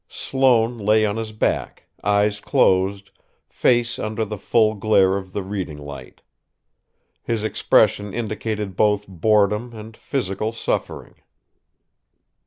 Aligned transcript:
Sloane 0.09 0.79
lay 0.79 1.05
on 1.05 1.17
his 1.17 1.31
back, 1.31 1.83
eyes 2.03 2.39
closed, 2.39 3.11
face 3.47 3.99
under 3.99 4.25
the 4.25 4.39
full 4.39 4.73
glare 4.73 5.15
of 5.15 5.31
the 5.31 5.43
reading 5.43 5.77
light. 5.77 6.23
His 7.21 7.43
expression 7.43 8.11
indicated 8.11 8.75
both 8.75 9.07
boredom 9.07 9.73
and 9.75 9.95
physical 9.95 10.53
suffering. 10.53 11.17